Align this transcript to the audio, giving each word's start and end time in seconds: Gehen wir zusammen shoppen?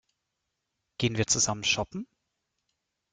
Gehen 0.97 1.15
wir 1.15 1.27
zusammen 1.27 1.63
shoppen? 1.63 2.07